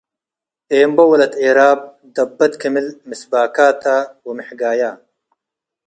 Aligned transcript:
ኤምቦ 0.77 0.97
ወለት 1.11 1.33
ኤራብ 1.43 1.79
ደበት 2.15 2.53
ክምል 2.61 2.87
ምስባካተ 3.09 3.83
ወምሕጋየ 4.27 4.81